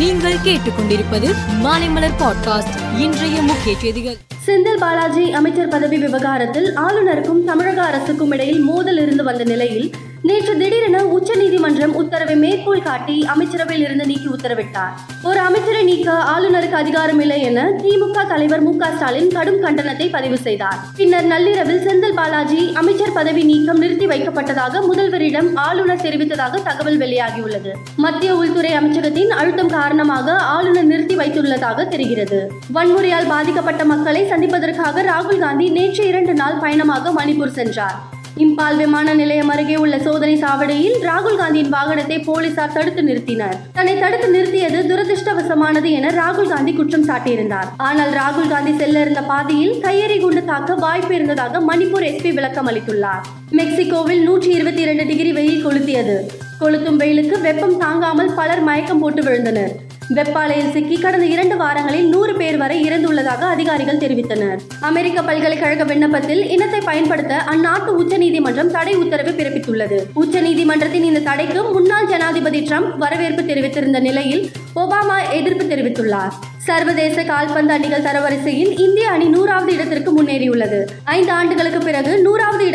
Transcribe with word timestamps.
நீங்கள் 0.00 0.36
கேட்டுக்கொண்டிருப்பது 0.44 1.34
மாலைமலர் 1.62 2.18
பாட்காஸ்ட். 2.18 2.98
இன்றைய 2.98 3.42
முக்கிய 3.42 3.78
செய்திகள். 3.78 4.16
செந்தில் 4.46 4.78
பாலாஜி 4.78 5.32
அமைச்சர் 5.32 5.68
பதவி 5.68 5.98
விவகாரத்தில் 5.98 6.74
ஆளுநருக்கும் 6.74 7.44
தமிழக 7.44 7.82
அரசுக்கும் 7.82 8.30
இடையில் 8.30 8.60
மோதல் 8.60 8.98
இருந்து 8.98 9.24
வந்த 9.24 9.44
நிலையில் 9.44 9.92
நேற்று 10.30 10.52
திடீரென 10.60 10.98
உச்சநீதிமன்றம் 11.16 11.94
உத்தரவை 12.00 12.34
மேற்கோள் 12.42 12.82
காட்டி 12.82 13.16
அமைச்சரவையில் 13.32 13.84
இருந்து 13.86 14.04
நீக்கி 14.10 14.28
உத்தரவிட்டார். 14.28 14.92
ஒரு 15.28 15.40
அமைச்சரை 15.40 15.82
நீக்க 15.88 16.12
ஆளுநருக்கு 16.32 16.76
அதிகாரம் 16.82 17.20
இல்லை 17.24 17.38
என 17.42 17.64
திமுக 17.82 18.26
தலைவர் 18.32 18.62
மு 18.66 18.72
ஸ்டாலின் 18.74 19.30
கடும் 19.36 19.62
கண்டனத்தை 19.64 20.06
பதிவு 20.10 20.38
செய்தார். 20.38 20.78
பின்னர் 20.98 21.26
நள்ளிரவில் 21.32 21.82
செந்தில் 21.86 22.16
பாலாஜி 22.18 22.60
அமைச்சர் 22.82 23.12
பதவி 23.12 23.42
நீக்கம் 23.50 23.78
நிறுத்தி 23.78 24.06
வைக்கப்பட்டதாக 24.06 24.82
முதல்வரிடம் 24.90 25.48
ஆளுநர் 25.54 26.04
தெரிவித்ததாக 26.06 26.62
தகவல் 26.68 26.98
வெளியாகியுள்ளது. 26.98 27.72
மத்திய 27.96 28.36
உள்துறை 28.36 28.72
அமைச்சகத்தின் 28.72 29.34
அழுத்தம் 29.40 29.74
காரணமாக 29.78 30.36
ஆளுநர் 30.56 30.88
நிறுத்தி 30.92 31.16
வைத்துள்ளதாக 31.16 31.88
தெரிகிறது. 31.88 32.40
வன்முறையால் 32.78 33.30
பாதிக்கப்பட்ட 33.34 33.84
மக்களை 33.84 34.24
சந்திப்பதற்காக 34.28 35.02
ராகுல் 35.12 35.44
காந்தி 35.46 35.68
நேற்று 35.68 36.06
இரண்டு 36.06 36.34
நாள் 36.34 36.62
பயணமாக 36.64 37.12
மணிப்பூர் 37.20 37.58
சென்றார். 37.60 38.00
இம்பால் 38.36 38.76
விமான 38.76 39.14
நிலையம் 39.14 39.48
அருகே 39.48 39.76
உள்ள 39.76 39.98
சோதனை 39.98 40.36
சாவடியில் 40.36 40.98
ராகுல் 41.02 41.36
காந்தியின் 41.36 41.72
வாகனத்தை 41.74 42.24
போலீசார் 42.24 42.72
தடுத்து 42.72 43.02
நிறுத்தினர். 43.02 43.56
தன்னை 43.72 43.98
தடுத்து 43.98 44.28
நிறுத்தியது 44.32 44.78
துரதிருஷ்டவசமானது 44.90 45.90
என 45.90 46.10
ராகுல் 46.10 46.48
காந்தி 46.48 46.72
குற்றம் 46.72 47.06
சாட்டியிருந்தார். 47.08 47.68
ஆனால் 47.76 48.12
ராகுல் 48.12 48.48
காந்தி 48.48 48.78
செல்ல 48.78 49.00
இருந்த 49.00 49.22
பாதையில் 49.22 49.80
கையெறி 49.80 50.20
குண்டு 50.20 50.44
தாக்க 50.44 50.74
வாய்ப்பு 50.74 51.14
இருந்ததாக 51.14 51.60
மணிப்பூர் 51.60 52.08
எஸ்பி 52.10 52.32
விளக்கம் 52.34 52.66
அளித்துள்ளார். 52.66 53.22
மெக்சிகோவில் 53.50 54.22
நூற்றி 54.22 54.50
இருபத்தி 54.50 54.80
இரண்டு 54.80 55.06
டிகிரி 55.06 55.32
வெயில் 55.32 55.66
கொளுத்தியது. 55.66 56.30
கொளுத்தும் 56.60 56.96
வெயிலுக்கு 56.96 57.40
வெப்பம் 57.40 57.78
தாங்காமல் 57.78 58.34
பலர் 58.34 58.62
மயக்கம் 58.62 58.98
போட்டு 58.98 59.22
விழுந்தனர். 59.22 59.88
வெப்பாலையில் 60.14 60.70
சிக்கி 60.70 60.96
கடந்த 61.00 61.26
இரண்டு 61.26 61.56
வாரங்களில் 61.56 62.08
நூறு 62.08 62.34
பேர் 62.34 62.56
வரை 62.56 62.82
இறந்துள்ளதாக 62.82 63.40
அதிகாரிகள் 63.40 63.96
தெரிவித்தனர். 63.96 64.58
அமெரிக்க 64.80 65.22
பல்கலைக்கழக 65.22 65.84
விண்ணப்பத்தில் 65.84 66.48
இனத்தை 66.48 66.80
பயன்படுத்த 66.80 67.42
அந்நாட்டு 67.50 67.86
உச்சநீதிமன்றம் 67.86 68.70
தடை 68.70 68.94
உத்தரவு 68.94 69.30
பிறப்பித்துள்ளது. 69.30 69.98
உச்சநீதிமன்றத்தின் 70.16 71.08
இந்த 71.10 71.20
தடைக்கு 71.20 71.62
முன்னாள் 71.62 72.06
ஜனாதிபதி 72.06 72.60
ட்ரம்ப் 72.60 72.96
வரவேற்பு 72.96 73.42
தெரிவித்திருந்த 73.42 74.00
நிலையில் 74.00 74.50
ஒபாமா 74.76 75.18
எதிர்ப்பு 75.32 75.64
தெரிவித்துள்ளார். 75.64 76.32
சர்வதேச 76.56 77.22
கால்பந்து 77.22 77.72
அணிகள் 77.72 78.02
தரவரிசையில் 78.02 78.80
இந்திய 78.80 79.10
அணி 79.10 79.24
நூறாவது 79.24 79.72
இடத்திற்கு 79.72 80.22
முன்னேறியுள்ளது. 80.22 80.86
ஐந்து 81.04 81.32
ஆண்டுகளுக்கு 81.32 81.78
பிறகு 81.78 82.18
நூறாவது 82.18 82.66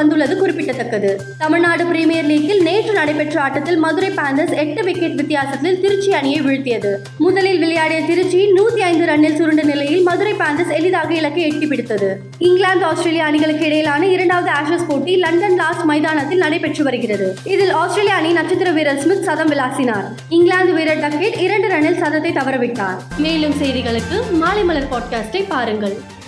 வந்துள்ளது 0.00 0.36
குறிப்பிடத்தக்கது. 0.36 1.10
தமிழ்நாடு 1.38 1.84
பிரீமியர் 1.86 2.24
லீக்கில் 2.24 2.62
நேற்று 2.62 2.92
நடைபெற்ற 2.92 3.40
ஆட்டத்தில் 3.40 3.76
மதுரை 3.76 4.10
பேந்தர்ஸ் 4.10 4.56
எட்டு 4.56 4.84
விக்கெட் 4.84 5.14
வித்தியாசத்தில் 5.14 5.80
திருச்சி 5.80 6.12
அணியை 6.12 6.40
வீழ்த்தியது. 6.40 6.92
முதலில் 7.18 7.58
விளையாடிய 7.58 8.00
திருச்சி 8.00 8.52
நூத்தி 8.52 8.80
ஐந்து 8.80 9.04
ரன்னில் 9.04 9.36
சுருண்ட 9.36 9.62
நிலையில் 9.62 10.02
மதுரை 10.02 10.32
பேந்தர்ஸ் 10.32 10.72
எளிதாக 10.72 11.14
இலக்கை 11.14 11.42
எட்டி 11.42 11.66
பிடித்தது. 11.66 12.18
இங்கிலாந்து 12.38 12.84
ஆஸ்திரேலியா 12.84 13.24
அணிகளுக்கு 13.24 13.66
இடையிலான 13.66 14.06
இரண்டாவது 14.06 14.50
ஆஷஸ் 14.50 14.88
போட்டி 14.88 15.16
லண்டன் 15.16 15.56
லாஸ்ட் 15.56 15.82
மைதானத்தில் 15.82 16.38
நடைபெற்று 16.38 16.84
வருகிறது. 16.84 17.36
இதில் 17.44 17.70
ஆஸ்திரேலிய 17.70 18.14
அணி 18.14 18.32
நட்சத்திர 18.32 18.70
வீரர் 18.70 19.00
ஸ்மித் 19.00 19.24
சதம் 19.24 19.52
விளாசினார். 19.52 20.04
இங்கிலாந்து 20.28 20.72
வீரர் 20.72 20.98
டக்கெட் 20.98 21.38
இரண்டு 21.38 21.68
ரன்னில் 21.68 22.00
சதத்தை 22.02 22.32
தவறவிட்டார். 22.32 22.98
மேலும் 23.18 23.54
செய்திகளுக்கு 23.62 24.30
மாலை 24.32 24.64
மலர் 24.64 24.88
பாட்காஸ்டை 24.90 25.44
பாருங்கள். 25.48 26.18